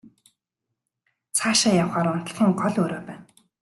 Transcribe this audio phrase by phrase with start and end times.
[1.37, 3.23] Цаашаа явахаар унтлагын гол өрөө байна.